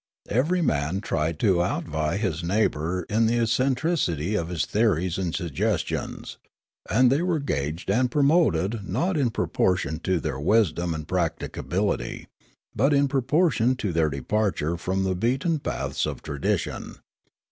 [0.31, 5.35] Every man tried to outvie his neighbour in the eccen tricity of his theories and
[5.35, 6.39] suggestions;
[6.89, 12.25] and the} were gauged and promoted not in proportion to their wisdom and practicability,
[12.75, 16.95] but in proportion to their departure from the beaten paths of tradition.